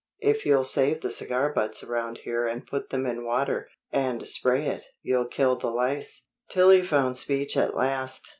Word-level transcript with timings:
If 0.23 0.47
you'll 0.47 0.63
save 0.63 1.01
the 1.03 1.11
cigar 1.11 1.53
butts 1.53 1.83
around 1.83 2.21
here 2.23 2.47
and 2.47 2.65
put 2.65 2.89
them 2.89 3.05
in 3.05 3.23
water, 3.23 3.69
and 3.91 4.27
spray 4.27 4.65
it, 4.65 4.83
you'll 5.03 5.27
kill 5.27 5.57
the 5.57 5.69
lice." 5.69 6.25
Tillie 6.49 6.81
found 6.81 7.17
speech 7.17 7.55
at 7.55 7.75
last. 7.75 8.27